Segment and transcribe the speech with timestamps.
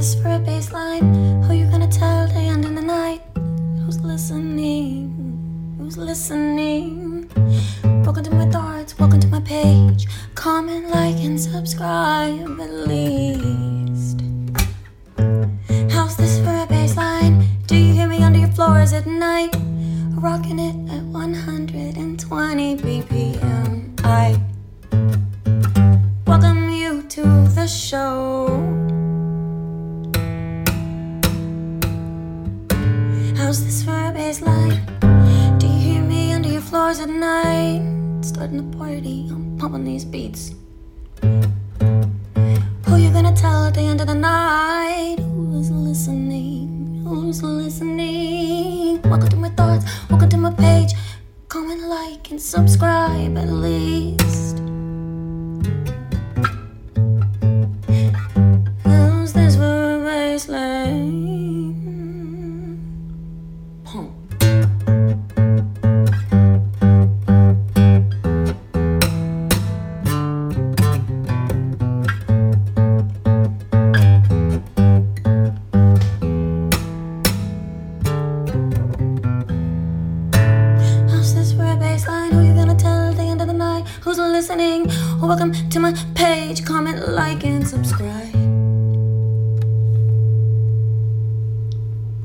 [0.00, 1.44] this for a baseline?
[1.44, 3.20] Who you gonna tell the end of the night?
[3.84, 5.12] Who's listening?
[5.76, 7.28] Who's listening?
[8.04, 10.06] Welcome to my thoughts, welcome to my page.
[10.34, 14.22] Comment, like, and subscribe at least.
[15.92, 17.44] How's this for a baseline?
[17.66, 19.54] Do you hear me under your floors at night?
[20.14, 21.39] Rocking it at 120
[33.50, 34.78] How's this for a baseline?
[35.58, 37.82] Do you hear me under your floors at night?
[38.20, 40.54] Starting the party, I'm pumping these beats.
[41.20, 45.16] Who you gonna tell at the end of the night?
[45.18, 47.02] Who's listening?
[47.04, 49.02] Who's listening?
[49.02, 50.92] Welcome to my thoughts, welcome to my page.
[51.48, 54.58] Comment, like, and subscribe at least.
[58.84, 61.59] How's this for a baseline?
[84.40, 84.86] Listening?
[85.20, 86.64] Welcome to my page.
[86.64, 88.29] Comment, like, and subscribe.